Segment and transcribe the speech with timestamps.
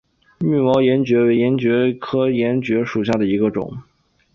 [0.39, 3.71] 密毛岩蕨为岩蕨科岩蕨属下的一个种。